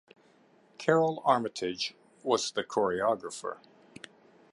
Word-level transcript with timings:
Karole 0.79 1.21
Armitage 1.23 1.93
was 2.23 2.53
the 2.53 2.63
choreographer. 2.63 3.59